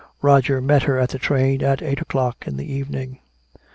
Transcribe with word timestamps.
Roger 0.23 0.59
met 0.61 0.81
her 0.81 0.97
at 0.97 1.09
the 1.09 1.19
train 1.19 1.61
at 1.61 1.83
eight 1.83 2.01
o'clock 2.01 2.47
in 2.47 2.57
the 2.57 2.65
evening. 2.65 3.19